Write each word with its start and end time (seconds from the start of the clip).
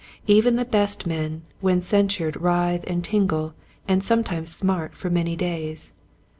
Even 0.25 0.55
the 0.55 0.65
best 0.65 1.05
men 1.05 1.43
when 1.59 1.79
censured 1.79 2.35
writhe 2.41 2.83
and 2.87 3.03
tingle 3.03 3.53
and 3.87 4.03
sometimes 4.03 4.49
smart 4.49 4.95
for 4.95 5.11
many 5.11 5.35
days. 5.35 5.91